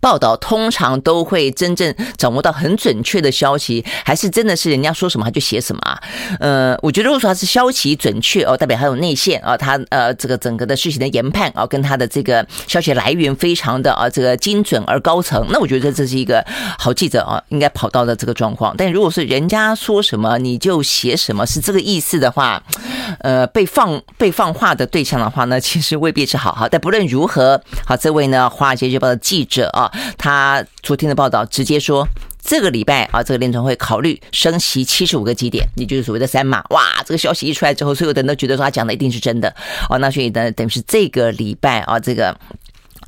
[0.00, 6.00] 报道通常都会真正掌握到很准确的消息，还是真的是人家说什么他就写什么啊？
[6.38, 16.44] 呃，我觉得如果说他是消息准确哦，代表他有内线啊，他呃这个整个的事情的研判啊，跟他的这个消息来源非常的啊这个精准而高层，那我觉得这是一个
[16.78, 18.74] 好记者啊应该跑到的这个状况。
[18.78, 22.62] 但如果是人家说什么你就写什么，是这个意思的话，
[23.20, 26.68] 呃，被放被放话的对象的话呢，其实未必是好好。
[26.68, 29.79] 但不论如何，好，这位呢《华尔街日报》的记者啊。
[29.82, 32.06] 啊他昨天的报道直接说，
[32.42, 36.62] 这个礼拜啊，这个联总会考虑升息七十五个基点，也就是所谓的三码。
[36.70, 39.54] 哇，这个消息一出来之后，所有的人都觉得说他讲的一定是真的
[39.88, 39.98] 哦。
[39.98, 42.36] 那所以呢，等于是这个礼拜啊，这个。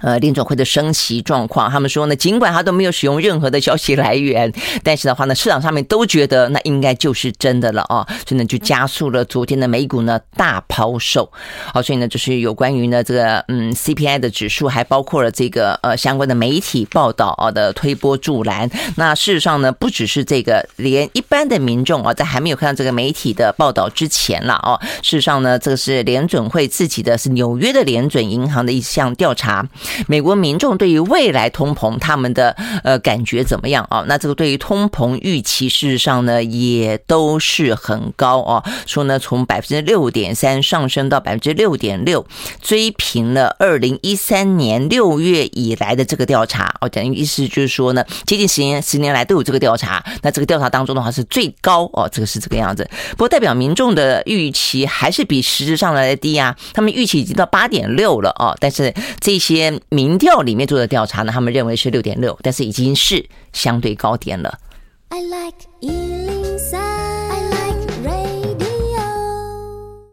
[0.03, 11.31] 呃，联准会的升息状况，他们说呢，尽管他都没有使用任何的消息来源，但是的话呢，市场上面都觉得那应该就是真的了啊， 所以呢，就加速了昨天的美股呢大抛售。
[11.73, 18.69] 好，所以呢，就是有关于呢这个嗯 CPI 的指数，还包括了这个呃相关的媒体报道啊的推波助澜。
[18.97, 29.65] 那事实上呢，不只是这个，连一般的民众啊，在还没有看到这个媒体的报道之前了啊，事实上呢，这个是联准会自己的是纽约的联准银行的一项调查。
[30.07, 34.05] 美国民众对于未来通膨，他们的呃感觉怎么样啊？
[34.07, 38.63] 那这个对于通膨预期，事实上呢也都是很高哦。
[38.87, 42.27] 说呢，从百分之六点三上升到百分之六点六，
[42.61, 46.89] 追平了二零一三年六月以来的这个调查哦。
[46.89, 50.05] 等于意思就是说呢，接近十年十年来都有这个调查。
[50.23, 52.89] 那这个调查当中的话是最高哦，这个是这个样子。
[53.11, 56.57] 不过代表民众的预期还是比实质上来的低啊。
[56.73, 59.81] 他们预期已经到八点六了哦，但是这些。
[59.89, 64.59] 民调里面做的调查呢，他们认为是六点六，但是已经是相对高点了。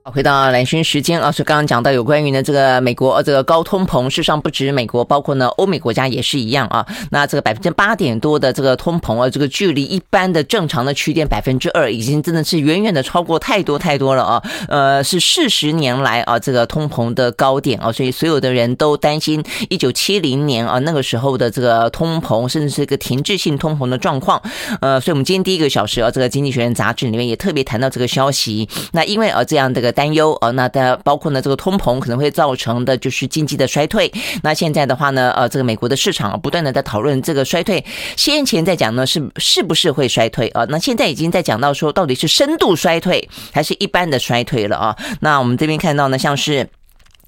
[0.10, 6.86] 回到蓝轩时间啊，是刚刚讲到有关于呢这个美国这个高通膨，事实上不止美国，包括呢欧美国家也是一样啊。
[7.12, 14.44] 那这个百分之八点多的这个通膨啊，这个距离一般的正常的区间百分之二，已经真的是远远的超过太多太多了啊。
[14.68, 24.42] 呃，是四十年来啊这个通膨的高点啊，所以所有的人都担心一九七零年啊那个时候的这个通膨，甚至是一个停滞性通膨的状况。
[24.82, 28.68] 呃，所以我们今天第一个小时啊，这个经济学人杂志里面也特别谈到这个消息。
[28.94, 29.94] 那因为啊这样这个。
[30.00, 34.10] 担忧呃，那的包括呢这个通膨可能会造成的就是经济的衰退。
[34.44, 37.84] 那现在的话呢，呃，这个美国的市场不断的在讨论这个衰退，
[38.16, 40.64] 先前在讲呢是是不是会衰退啊？
[40.70, 44.96] 那现在已经在讲到说到底是深度衰退还是一般的衰退了啊？
[45.20, 46.70] 那我们这边看到呢，像是。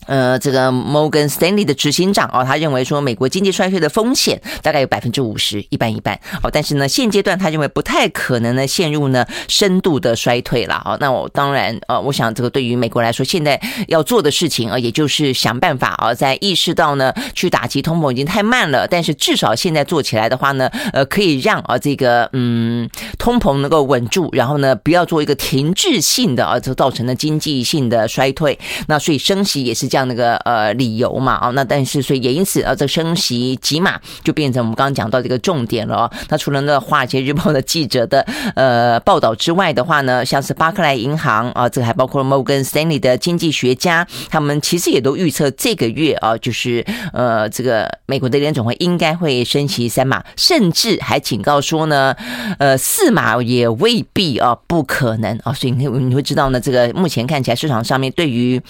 [0.08, 6.50] 呃，这个摩根斯丹利的执行长哦，他认为说美国经济衰退的风险大概有百分之五十，一半一半哦。
[6.52, 10.98] 但是呢，现阶段他认为不太可能呢陷入呢深度的衰退了哦。
[11.00, 28.58] 那我当然呃，我想这个对于美国来说，现在要做的事情啊，也就是想办法啊，在意识到呢去打击通膨已经太慢了，但是至少现在做起来的话呢，呃，可以让啊这个嗯通膨能够稳住，然后呢不要做一个停滞性的啊，就造成了经济性的衰退。
[28.88, 29.91] 那所以升息也是。
[29.92, 36.12] 这样那个呃理由嘛啊，那但是所以也因此啊，这升息几码就变成我们刚刚讲到这个重点了哦。
[36.30, 38.26] 那除了那《华尔街日报》的记者的
[38.56, 52.16] 呃报道之外的话呢，像是巴克莱银行啊，这个还包括摩根斯丹利的经济学家，他们其实也都预测这个月啊，就是呃这个美国的联总会应该会升息三码，甚至还警告说呢，
[52.60, 55.52] 呃四码也未必啊，不可能啊。
[55.52, 58.62] 所以你你会知道呢，这个目前看起来市场上面对于。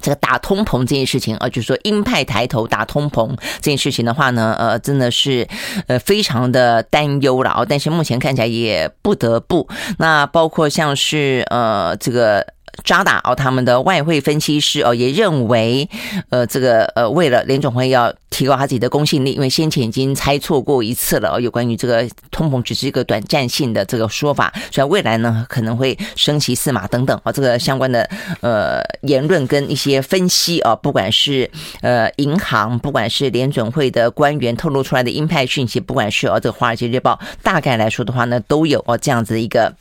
[0.00, 5.46] 这个打通膨这件事情啊，就是说鹰派抬头打通膨这件事情的话呢，呃，真的是
[5.86, 7.64] 呃非常的担忧了啊。
[7.68, 12.55] 但是目前看起来也不得不，那包括像是呃这个。
[12.84, 15.88] 渣打哦，他们的外汇分析师哦也认为，
[16.30, 28.08] 呃，这个呃，为了联准会要提高他自己的公信力，因为先前已经猜错过一次了哦，有关于这个通膨只是一个短暂性的这个说法，所以未来呢可能会升息四码等等啊，这个相关的
[28.40, 39.74] 呃言论跟一些分析啊，不管是呃银行，不管是联准会的官员透露出来的鹰派讯息，不管是哦这个华尔街日报，大概来说的话呢，都有哦这样子的一个。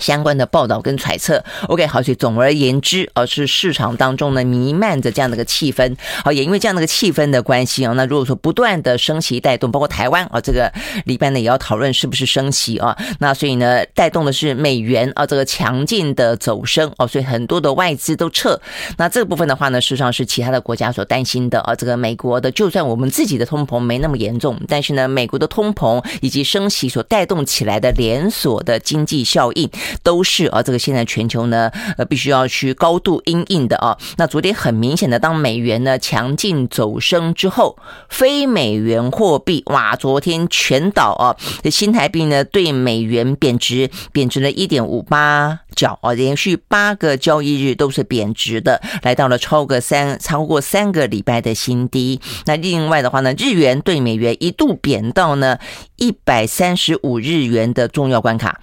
[0.00, 10.72] 相关的报道跟揣测，OK，好，所以总而言之，而是市场当中呢弥漫着这样的一个气氛，好，也因为这样的一个气氛的关系啊，那如果说不断的升息带动，包括台湾啊，这个
[11.04, 18.60] 礼拜呢也要讨论是不是升息啊，那所以呢带动的是美元啊这个强劲的走升哦，所以很多的外资都撤，
[18.98, 29.70] 那这个部分的话呢，事实上是其他的国家所担心的啊，这个美国的就算我们自己的通膨没那么严重，但是呢美国的通膨以及升息所带动起来的连锁的经济效应。
[30.02, 33.96] 都是啊，这个现在全球呢，呃，必须要去高度因应的啊。
[34.16, 37.76] 那昨天很明显的，当美元呢强劲走升之后，
[38.08, 41.36] 非美元货币哇，昨天全倒啊。
[41.62, 52.20] 这新台币呢对美元贬值，贬值了一点五八角啊，连续八个交易日都是贬值的，来到了超过三超过三个礼拜的新低。
[52.46, 55.58] 那另外的话呢，日元对美元一度贬到呢
[55.96, 58.60] 一百三十五日元的重要关卡。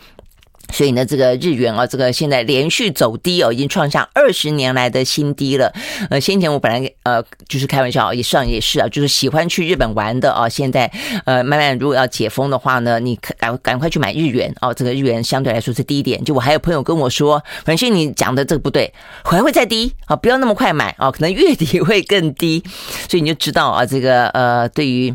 [0.74, 5.72] 所以呢，这个日元啊，这个现在连续走低哦，已经创下二十年来的新低了。
[6.10, 10.50] 呃，先前我本来呃就是开玩笑，也算也是啊，就是喜欢去日本玩的啊。
[10.50, 10.92] 现在
[11.26, 14.74] 呃慢慢如果要解封的话呢，你赶赶快去买日元哦。
[14.74, 16.24] 这个日元相对来说是低一点。
[16.24, 18.92] 就我还有朋友跟我说，反正你讲的这个不对，
[19.24, 22.64] 还会再低啊，不要那么快买啊，可能月底会更低。
[23.08, 25.14] 所以你就知道啊，这个呃对于。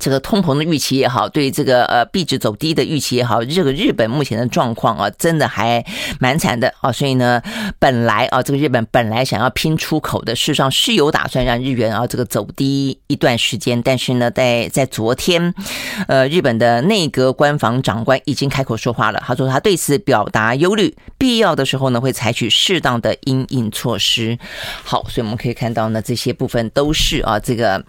[0.00, 5.84] 这个通膨的预期也好，对这个呃币值走低的预期也好，这个日本目前的状况啊，真的还
[6.18, 6.90] 蛮惨的啊。
[6.90, 7.40] 所以呢，
[7.78, 15.54] 本来啊，这个日本本来想要拼出口的，事实上是有打算让日元啊这个走低一段时间，但是呢，在在昨天，
[16.08, 24.38] 呃，日本的内阁官房长官已经开口说话了，他说他对此表达忧虑，必要的时候呢会采取适当的因应措施。
[24.82, 27.84] 好，所以我们可以看到呢，这些部分都是啊这个。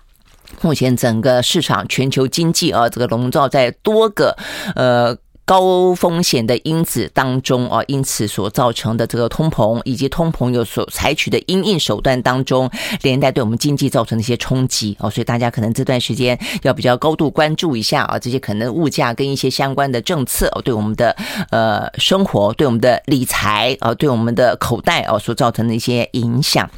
[0.60, 4.36] 目前整个市场、全球经济啊，这个笼罩在多个
[4.76, 5.18] 呃。
[5.52, 21.14] 高风险的因子当中啊，因此所造成的这个通膨，以及通膨有所采取的因应手段当中，连带对我们经济造成的一些冲击哦，所以大家可能这段时间要比较高度关注一下啊，这些可能物价跟一些相关的政策哦，对我们的
[21.50, 26.70] 呃生活、对我们的理财啊、对我们的口袋哦所造成的一些影响。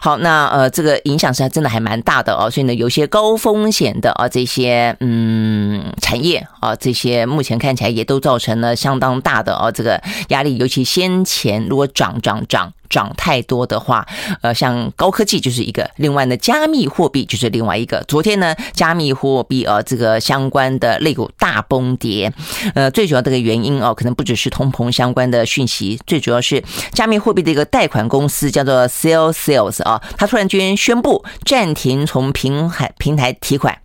[0.00, 8.05] 好，那呃这个影响是还真的还蛮大的哦，所以呢，有些高风险的啊这些嗯产业啊，这些目前看起来也。
[8.06, 14.06] 都造成了相当大的哦，这个压力，尤其先前如果涨涨涨涨太多的话，
[14.40, 18.02] 呃，像高科技就是一个，另外呢，加密货币就是另外一个。
[18.06, 22.32] 昨天呢，加密货币呃，这个相关的类股大崩跌，
[22.74, 33.76] 呃，最主要这个原因哦，可能不只是通膨相关的讯息，最主要是加密货币的一个贷款公司叫做 Celsius 啊，它突然间宣布暂停从平海平台提款。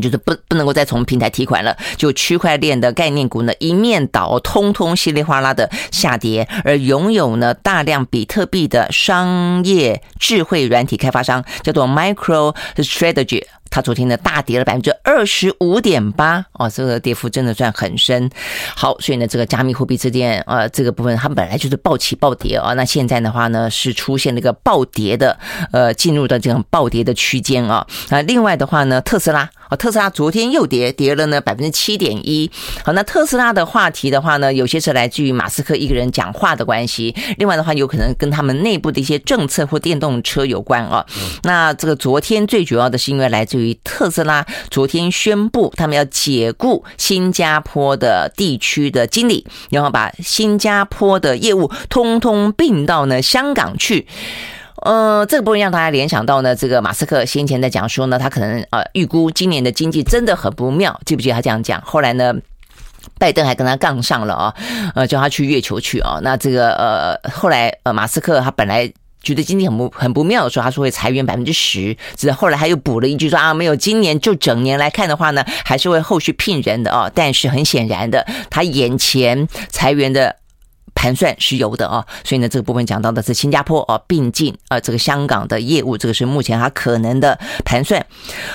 [0.00, 6.46] 就是不不能够再从平台提款了，就区块链的概念股呢一面倒，通通稀里哗啦的下跌。
[6.64, 13.44] 而拥有呢大量比特币的商业智慧软体开发商叫做 MicroStrategy。
[13.72, 18.28] 它昨天呢大跌了百分之二十五点八哦，这个跌幅真的算很深。
[18.74, 25.38] 好，所以呢，这个加密货币之间呃这个部分它本来就是暴起暴跌啊、哦，那现在的话呢是出现了一个暴跌的
[25.72, 27.86] 呃进入到这种暴跌的区间啊。
[28.08, 29.48] 那另外的话呢，特斯拉。
[29.70, 32.50] 哦，特斯拉昨天又跌，跌了呢百分之七点一。
[32.84, 41.06] 好，那特斯拉的话题的话呢，有些是来自于马斯克一个人讲话的关系，另外的话有可能跟他们内部的一些政策或电动车有关啊。
[41.44, 54.06] 那这个昨天最主要的是因为来自于特斯拉昨天宣布他们要解雇新加坡的地区的经理，然后把新加坡的业务通通并到呢香港去。
[54.80, 61.80] 呃，这个部分让大家联想到呢，这个马斯克先前在讲说呢，他可能呃预估今年的经济真的很不妙，记不记得他这样讲？
[61.82, 62.34] 后来呢，
[63.18, 64.54] 拜登还跟他杠上了啊，
[64.94, 66.18] 呃，叫他去月球去啊。
[66.22, 68.90] 那这个呃，后来呃，马斯克他本来
[69.22, 77.10] 觉得经济很不很不妙的时候，他说会裁员百分之十，只是后来他又补了一句说啊，没有，今年就整年来看的话呢，还是会后续聘人的啊。
[77.14, 80.39] 但是很显然的，他眼前裁员的。
[81.00, 88.04] 盘算是有的啊，所以呢，这个部分讲到的是新加坡啊并进啊这个香港的业务，这个是目前他可能的盘算。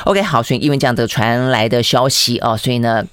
[0.03, 3.03] OK，好，所以因为这样的传来的消息啊，所以呢。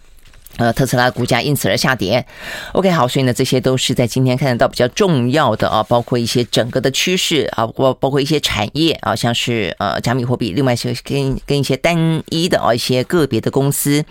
[0.59, 2.24] 呃，特斯拉股价因此而下跌。
[2.72, 14.05] OK，好，所以呢，这些都是在今天看得到比较重要的啊，包括一些整个的趋势啊，包包括一些产业啊，像是呃加密货币，另外一些跟跟一些单一的啊一些个别的公司。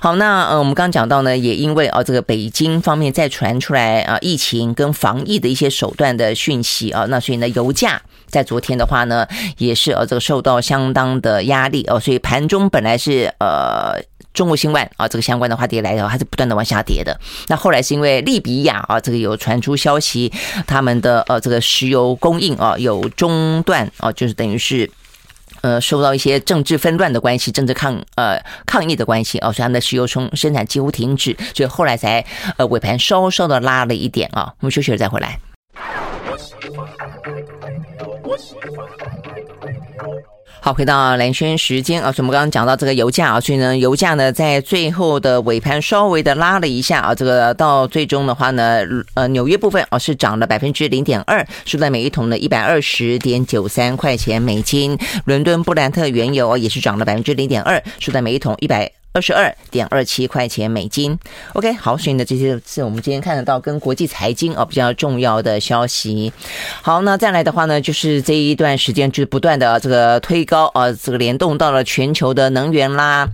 [0.00, 9.26] 好，那呃我们刚讲到呢，也因为啊这个北京方面再传出来啊疫情跟防疫的一些手段的讯息啊，那所以呢油价在昨天的话呢
[9.58, 14.00] 也是呃这个受到相当的压力哦，所以盘中本来是呃。
[14.34, 17.18] 中国新万啊，这个相关的话题来的话，还是不断的往下跌的。
[17.48, 20.32] 那后来是因为利比亚啊，这个有传出消息，
[20.66, 24.90] 他们的呃这个石油供应啊有中断啊，就是等于是
[25.60, 32.24] 呃受到一些政治纷乱的关系，政治抗呃抗议的关系啊，所以他们的石油生生产几乎停止，所以后来才
[32.56, 34.54] 呃尾盘稍稍的拉了一点啊。
[34.60, 35.38] 我们休息了再回来。
[36.30, 36.88] 我喜欢
[38.22, 38.86] 我喜欢
[40.64, 48.78] 好，回到蓝轩时间啊，所以我们刚刚讲到这个油价啊，所以呢，油价呢在最后的尾盘稍微的拉了一下啊，这个到最终的话呢，
[49.14, 54.96] 呃，纽约部分啊是涨了百分之零点二，收在每一桶的一百二十点九三块钱美金。
[55.24, 59.01] 伦敦布兰特原油也是涨了百分之零点二，收在每一桶一百。
[59.12, 61.18] 二十二点二七块钱美金。
[61.52, 66.32] OK，好，所以呢，这些是我们今天看得到跟国际财经啊比较重要的消息。
[66.80, 73.28] 好，那再来的话呢，就是这一段时间就不断的这个推高啊，这个联动到了全球的能源啦。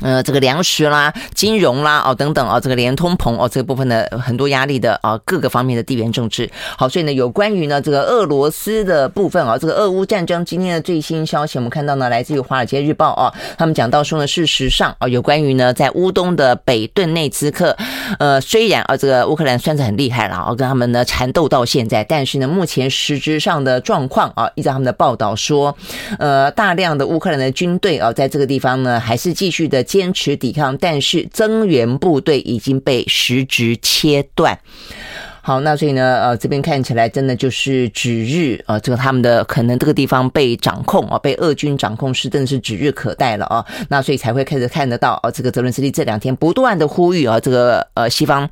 [0.00, 6.50] 呃，这个粮食啦、金融啦，哦等等啊，这个连通膨哦，这个部分的很多压力的啊，各个方面的地缘政治。
[6.76, 17.76] 好，所以呢，有关于呢这个俄罗斯的部分啊，这个俄乌战争今天的最新消息，我们看到呢，来自于《华尔街日报》啊，他们讲到说呢，事实上啊，有关于呢在乌东的北顿内兹克，
[18.18, 25.76] 呃，虽然啊这个乌克兰算是很厉害了啊，跟他们呢缠斗到现在，但是呢，目前实质上的状况啊，依照他们的报道说，
[26.18, 29.84] 呃，大量的乌克兰的军队啊，在这个地方呢，还是继续的。
[29.90, 34.56] 坚持抵抗，但是增援部队已经被实质切断。
[35.42, 43.66] 好，那所以呢，呃，这边看起来真的就是指日，呃，这个他们的可能这个地方被掌控啊，被俄军掌控是真的是指日可待了啊。
[43.88, 48.48] 那所以才会开始看得到啊，这个泽伦斯基这两天不断的呼吁啊，这个呃西方。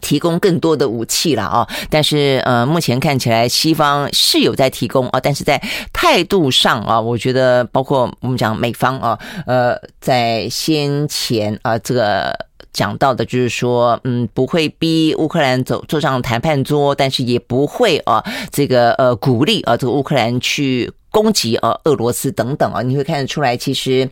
[0.00, 5.60] 提供更多的武器了啊，但是呃，目前看起来西方是有在提供啊，但是在
[5.92, 12.36] 态度上啊，我觉得包括我们讲美方啊，呃，在先前啊，这个
[12.72, 18.22] 讲到的就是说，嗯，不会逼乌克兰走坐上谈判桌，但是也不会啊，
[18.52, 24.08] 这个呃鼓励啊，这个乌克兰去攻击啊俄罗斯等等啊，你会看得出来，其实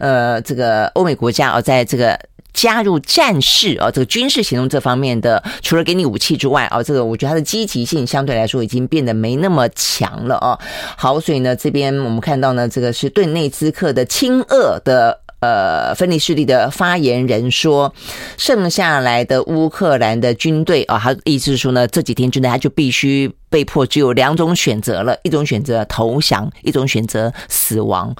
[0.00, 2.18] 呃，这个欧美国家啊，在这个。
[2.56, 10.58] 加入战事啊，这个军事行动这方面的，除了给你武器之外啊，这个我觉得它的积极性相对来说已经变得没那么强了啊。
[10.96, 17.92] 好，所以呢，这边我们看到呢，这个是顿内兹克的亲俄的呃分离势力的发言人说，
[18.38, 28.16] 剩下来的乌克兰的军队啊，他意思是说呢，这几天之内他就必须被迫只有两种选择了，一种选择投降，一种选择死亡。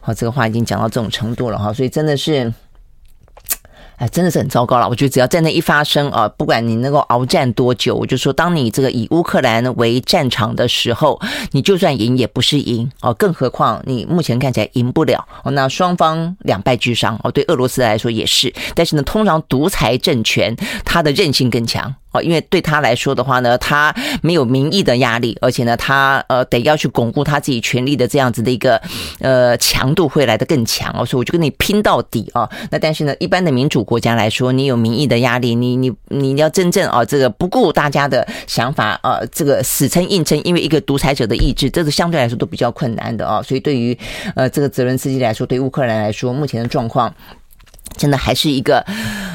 [0.00, 2.50] 好，这个话已经讲到这种程度了哈，所以真的是。
[3.96, 4.88] 哎，真的是很糟糕了。
[4.88, 11.20] 我觉得只要在那一发生啊，不管你能够鏖战多久，我就说，当你这个以乌克兰为战场的时候，
[11.52, 15.50] 你就算赢也不是赢哦，更何况你目前看起来赢不了哦。
[15.52, 18.52] 那双方两败俱伤哦，对俄罗斯来说也是。
[18.74, 21.94] 但是呢，通常独裁政权它的韧性更强。
[22.14, 28.80] 哦，因为对他来说的话呢，他没有民意的压力，而且呢，他呃得要去巩固他自己权力的这样子的一个
[29.18, 32.48] 呃强度会来得更强哦，所以我就跟你拼到底啊。
[32.70, 43.42] 那但是呢，一般的民主国家来说，你有民意的压力，你你你要真正啊这个不顾大家的想法啊，这个死撑硬撑，因为一个独裁者的意志，这是相对来说都比较困难的啊。
[43.42, 43.98] 所以对于
[44.36, 47.12] 呃这个泽伦斯基来说，对乌克兰来说，目前的状况。
[47.96, 48.84] 真的还是一个，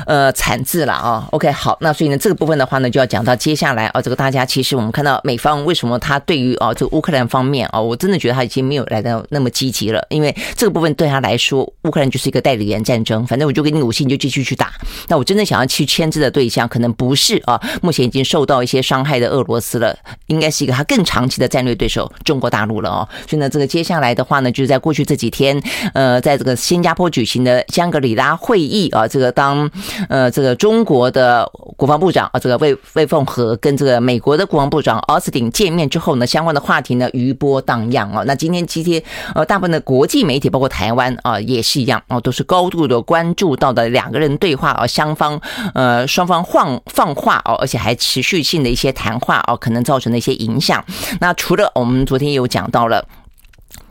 [0.05, 1.27] 呃，惨字了啊。
[1.31, 14.71] OK，好，那所以呢，这个部分的话呢，就要讲到接下来啊，这个大家其实我们看到美方为什么他对于啊这个乌克兰方面啊，我真的觉得他已经没有来到那么积极了，因为这个部分对他来说，乌克兰就是一个代理人战争，反正我就给你武器，你就继续去打。
[15.07, 19.95] 那我真的想要去牵制的对象，可能不是啊，目前已经受到一些伤害的俄罗斯了，
[20.27, 23.07] 应该是一个他更长期的战略对手中国大陆了哦。
[23.27, 25.61] 所以呢，这个接下来的话呢，就是在过去这几天，
[25.93, 28.35] 呃，在这个新加坡举行的香格里拉。
[28.49, 29.69] 会议啊，这个当
[30.09, 31.47] 呃，这个中国的
[31.77, 38.23] 国防部长啊，这个魏魏凤和跟这个美国的国防部长奥斯汀见面之后呢，相关的话题呢余波荡漾啊。
[38.25, 38.99] 那今天今天
[39.35, 45.39] 呃，大部分的国际媒体，包括台湾啊，也是一样啊，都是高度的关注到的两个人对话啊，双方
[45.75, 50.83] 呃双方放放话哦，而且还持续性的一些谈话哦，可能造成的一些影响。
[51.21, 53.05] 那除了我们昨天有讲到了。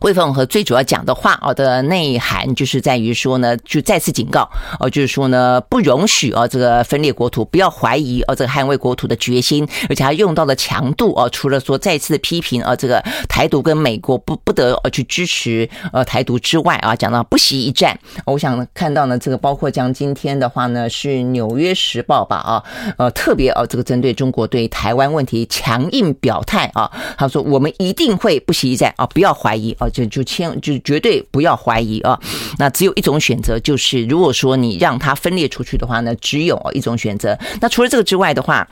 [0.00, 22.62] 魏凤和最主要讲的话哦的内涵，就是在于说呢，就再次警告哦，就是说呢，不容许哦这个分裂国土，不要怀疑哦这个捍卫国土的决心，而且他用到的强度哦，除了说再次的批评啊这个台独跟美国不不得呃去支持呃台独之外啊，讲到不惜一战，我想看到呢这个包括讲今天的话呢是《纽约时报》吧啊
[22.98, 29.87] 呃特别哦这个针对中国对台湾问题强硬表态啊，他说我们一定会不惜一战啊，不要怀疑啊。
[29.90, 32.18] 就就千就绝对不要怀疑啊！
[32.58, 37.38] 那只有一种选择，就是如果说你让它分裂出去的话呢，只有一种选择。
[37.60, 38.66] 那除了这个之外的话，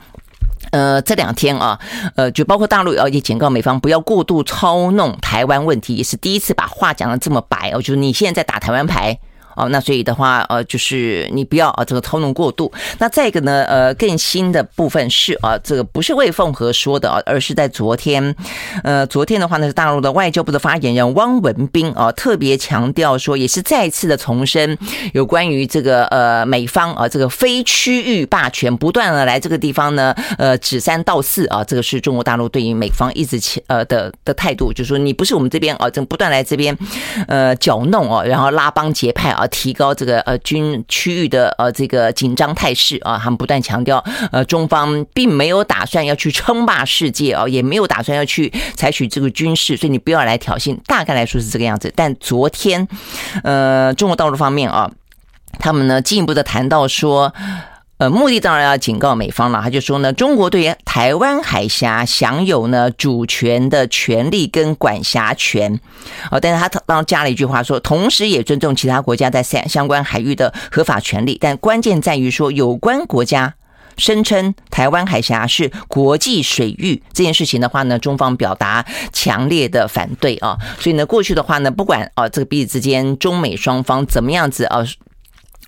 [0.71, 1.79] 呃，这两天啊，
[2.15, 9.17] 呃，就包括大陆也警告美方不要过度操弄台湾问题，也是第一次把话讲的这么白哦，就是你现在在打台湾牌。
[9.57, 12.71] 哦，那所以的话，呃，就是你不要啊，这个操弄过度。
[12.99, 18.35] 那再一个呢，呃，更新的部分是啊，这个不是魏凤和说的啊，而是在昨天，
[18.83, 24.77] 呃，昨天的话呢，是大陆的外交部的发言人汪文斌啊，特别强调说，也是再次的重申
[25.13, 36.77] 有关于这个呃美方啊，这个非区域霸权不断的来这个地方呢，呃，指三道四啊，这个是中国大陆对于美方一直呃的的态度，就是说你不是我们这边啊，正不断来这边
[37.27, 39.46] 呃搅弄哦，然后拉帮结派啊。
[39.47, 50.77] 提高这个呃军区域的呃这个紧张态势啊，他们不断强调呃中方并没有打算要去称霸世界啊，也没有打算要去采取这个军事，所以你不要来挑衅。
[50.85, 51.91] 大概来说是这个样子。
[51.95, 52.87] 但昨天
[53.43, 54.91] 呃中国道路方面啊，
[55.59, 57.33] 他们呢进一步的谈到说。
[57.97, 59.59] 呃，目的当然要警告美方了。
[59.59, 65.79] 他就说呢，中国对台湾海峡享有呢主权的权利跟管辖权。
[66.29, 71.39] 哦，但是他当加了一句话说，同时也尊重其他国家在相相关海域的合法权利。
[71.41, 73.55] 但关键在于说，有关国家
[73.97, 80.55] 声称台湾海峡是国际水域这件事情的话呢，中方表达强烈的反对啊。
[80.79, 84.85] 所以呢，过去的话呢，不管啊这个彼此之间中美双方怎么样子啊。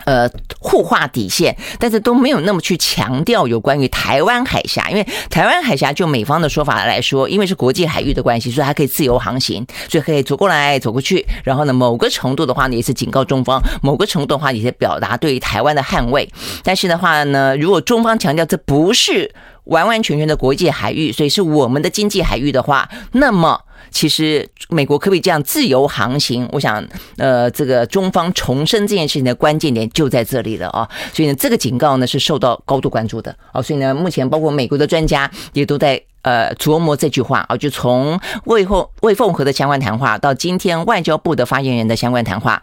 [0.06, 0.30] 呃，
[0.60, 11.26] 互划底线，但是都没有那么去强调有关于台湾海峡，因为台湾海峡就美方的说法来说，因为是国际海域的关系，所以它可以自由航行，所以可以走过来走过去。
[11.44, 16.28] 然后呢，某个程度的话呢，也是警告中方；某个程度的话，也是表达对于台湾的捍卫。
[16.64, 19.32] 但是的话呢，如果中方强调这不是
[19.66, 23.62] 完完全全的国际海域，所以是我们的经济海域的话，那么。
[23.92, 26.48] 其实美国可不可以这样自由航行？
[26.52, 26.84] 我想，
[27.18, 30.88] 呃，这个中方重申这件事情的关键点就在这里了啊！
[31.14, 33.62] 所以呢，这个警告呢是受到高度关注的啊！
[33.62, 42.62] 所以呢，目前包括美国的专家也都在呃琢磨这句话啊，就从魏凤魏凤和的相关谈话到今天外交部的发言人的相关谈话。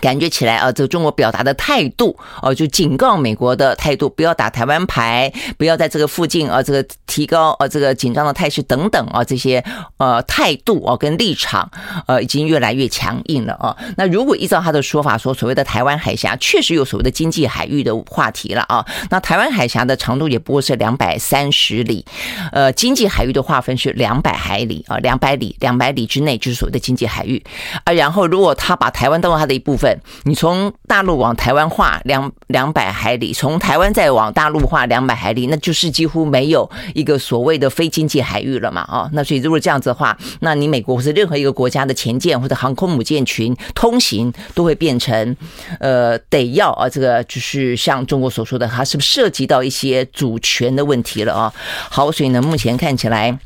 [0.00, 9.64] 感觉起来啊，这个中国表达的态度哦，就警告美国的态度，不要打台湾牌，不要在这个附近啊，这个提高啊，这个紧张的态势等等啊，这些
[9.98, 11.70] 呃态度啊跟立场
[12.06, 13.74] 呃已经越来越强硬了啊。
[13.96, 18.84] 那如果依照他的说法说，所谓的台湾海峡确实有所谓的经济海域的话题了啊。
[19.10, 22.04] 那台湾海峡的长度也不过是两百三十里，
[22.50, 27.42] 呃，经济海域的划分是两百海里啊，两百里，两百里之内就是所谓的经济海域
[27.84, 27.92] 啊。
[27.92, 29.83] 然后如果他把台湾当做他的一部分。
[29.84, 38.80] 分，你从大陆往台湾划两两百海里，从台湾再往大陆划两百海里，那就是几乎没有一个所谓的非经济海域了嘛？
[38.82, 45.36] 啊，那所以如果这样子的话，那你美国或是任何一个国家的潜舰或者航空母舰群通行都会变成，
[45.80, 51.52] 呃，得要啊，这个就是像中国所说的，它是不是涉及到一些主权的问题了啊？
[51.90, 53.38] 好，所以呢，目前看起来。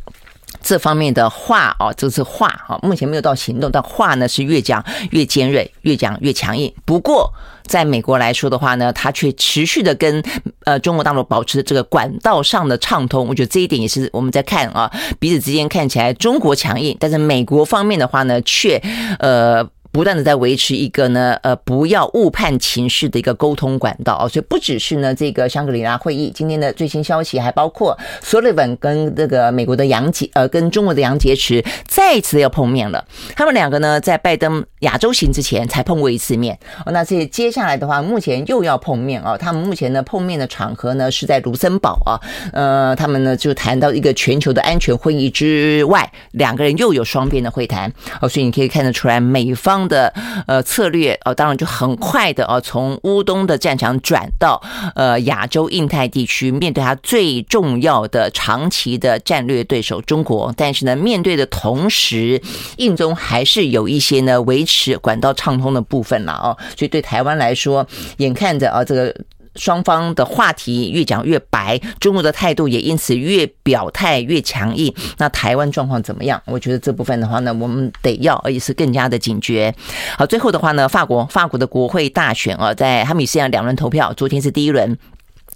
[0.61, 6.73] 这方面的话哦，这是话哈，目前没有到行动，但话呢是越讲越尖锐，越讲越强硬。
[6.85, 7.33] 不过，
[7.67, 10.23] 在美国来说的话呢，它却持续的跟
[10.65, 13.27] 呃中国大陆保持这个管道上的畅通。
[13.27, 18.83] 我觉得这一点也是我们在看啊，彼此之间看起来中国强硬，但是美国方面的话呢，却
[19.19, 19.69] 呃。
[19.99, 33.05] 不断的在维持一个呢，呃，不要误判情势的一个沟通管道啊，所以不只是呢这个香格里拉会议，今天的最新消息还包括苏利文跟这个美国的杨洁，呃，跟中国的杨洁篪再一次要碰面了。
[33.35, 39.37] 他们两个呢在拜登亚洲行之前才碰过一次面，哦，那这接下来的话，目前又要碰面啊。
[39.37, 42.15] 他们目前呢碰面的场合呢是在卢森堡啊，
[42.53, 49.88] 呃，他们呢就谈到一个全球的安全会议之外，两个人又有双边的会谈，哦，所以你可以看得出来美方。
[49.89, 50.13] 的
[50.47, 54.63] 呃策略哦，当然就很快的哦，从乌东的战场转到
[54.95, 60.55] 呃亚洲印太地区，面对他最重要的长期的战略对手中国。
[60.57, 62.41] 但是呢，面对的同时，
[62.77, 66.57] 印中还是有一些呢维持管道畅通的部分了哦。
[66.77, 67.87] 所以对台湾来说，
[68.19, 69.15] 眼看着啊这个。
[69.59, 74.95] 双方的话题越讲越白，中国的态度也因此越表态越强硬。
[75.19, 76.41] 那台湾状况怎么样？
[76.47, 79.75] 我觉得这部分的话呢，我们得要，而且是更加的警觉。
[80.17, 84.97] 好，最后的话呢，法国法国的国会大选啊，在哈米斯亚两轮投票，昨天是第一轮，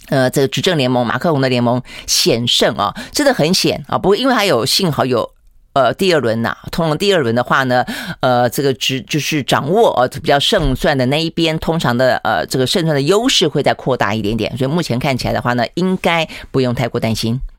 [0.09, 3.97] 呃，这个执政联盟马克龙的联盟险胜啊，真的很险啊。
[3.97, 5.31] 不过因为还有幸好有。
[5.73, 7.85] 呃，第二轮呐、通常第二轮的话呢，
[8.19, 17.41] 呃，这个只就是掌握呃比较胜算的那一边，通常的呃这个胜算的优势会再扩大一点点，所以目前看起来的话呢，应该不用太过担心。